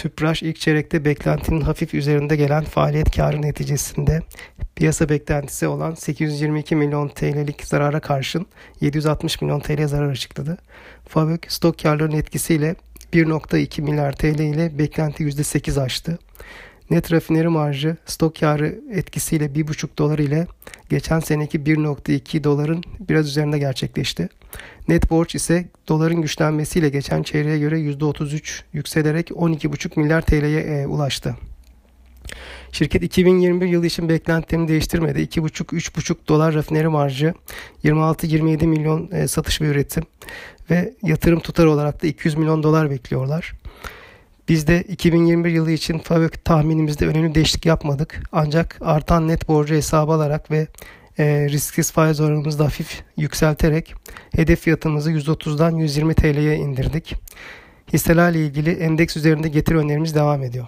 Tüpraş 0.00 0.42
ilk 0.42 0.60
çeyrekte 0.60 1.04
beklentinin 1.04 1.60
hafif 1.60 1.94
üzerinde 1.94 2.36
gelen 2.36 2.64
faaliyet 2.64 3.16
karı 3.16 3.42
neticesinde 3.42 4.20
piyasa 4.76 5.08
beklentisi 5.08 5.66
olan 5.66 5.94
822 5.94 6.76
milyon 6.76 7.08
TL'lik 7.08 7.64
zarara 7.64 8.00
karşın 8.00 8.46
760 8.80 9.42
milyon 9.42 9.60
TL 9.60 9.86
zarar 9.86 10.10
açıkladı. 10.10 10.58
Fabök 11.08 11.52
stok 11.52 11.78
karlarının 11.78 12.16
etkisiyle 12.16 12.74
1.2 13.12 13.82
milyar 13.82 14.12
TL 14.12 14.38
ile 14.38 14.78
beklenti 14.78 15.24
%8 15.24 15.82
aştı. 15.82 16.18
Net 16.90 17.12
rafineri 17.12 17.48
marjı 17.48 17.96
stok 18.06 18.40
karı 18.40 18.80
etkisiyle 18.92 19.44
1,5 19.46 19.98
dolar 19.98 20.18
ile 20.18 20.46
geçen 20.88 21.20
seneki 21.20 21.58
1.2 21.58 22.44
doların 22.44 22.82
biraz 23.00 23.28
üzerinde 23.28 23.58
gerçekleşti. 23.58 24.28
Net 24.88 25.10
borç 25.10 25.34
ise 25.34 25.68
doların 25.88 26.22
güçlenmesiyle 26.22 26.88
geçen 26.88 27.22
çeyreğe 27.22 27.58
göre 27.58 27.80
%33 27.80 28.62
yükselerek 28.72 29.28
12,5 29.28 30.00
milyar 30.00 30.22
TL'ye 30.22 30.60
e, 30.60 30.86
ulaştı. 30.86 31.36
Şirket 32.72 33.02
2021 33.02 33.66
yılı 33.66 33.86
için 33.86 34.08
beklentilerini 34.08 34.68
değiştirmedi. 34.68 35.20
2,5-3,5 35.20 36.16
dolar 36.28 36.54
rafineri 36.54 36.88
marjı, 36.88 37.34
26-27 37.84 38.66
milyon 38.66 39.10
e, 39.12 39.28
satış 39.28 39.60
ve 39.60 39.66
üretim 39.66 40.02
ve 40.70 40.94
yatırım 41.02 41.40
tutar 41.40 41.66
olarak 41.66 42.02
da 42.02 42.06
200 42.06 42.34
milyon 42.34 42.62
dolar 42.62 42.90
bekliyorlar. 42.90 43.52
Biz 44.50 44.66
de 44.66 44.82
2021 44.82 45.50
yılı 45.50 45.70
için 45.70 45.98
FAVÖK 45.98 46.44
tahminimizde 46.44 47.06
önemli 47.06 47.34
değişiklik 47.34 47.66
yapmadık. 47.66 48.22
Ancak 48.32 48.78
artan 48.80 49.28
net 49.28 49.48
borcu 49.48 49.74
hesabı 49.74 50.12
alarak 50.12 50.50
ve 50.50 50.66
e, 51.18 51.48
risksiz 51.48 51.92
faiz 51.92 52.20
oranımızı 52.20 52.58
da 52.58 52.64
hafif 52.64 53.02
yükselterek 53.16 53.94
hedef 54.36 54.60
fiyatımızı 54.60 55.12
130'dan 55.12 55.76
120 55.76 56.14
TL'ye 56.14 56.56
indirdik. 56.56 57.14
Hisselerle 57.92 58.46
ilgili 58.46 58.70
endeks 58.70 59.16
üzerinde 59.16 59.48
getiri 59.48 59.78
önerimiz 59.78 60.14
devam 60.14 60.42
ediyor. 60.42 60.66